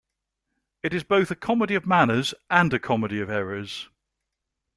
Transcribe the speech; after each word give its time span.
It 0.81 0.95
is 0.95 1.03
both 1.03 1.29
a 1.29 1.35
comedy 1.35 1.75
of 1.75 1.85
manners 1.85 2.33
and 2.49 2.73
a 2.73 2.79
comedy 2.79 3.19
of 3.19 3.29
errors. 3.29 3.87